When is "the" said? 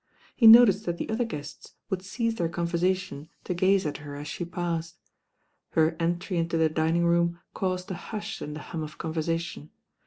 0.97-1.07, 6.57-6.69, 8.55-8.61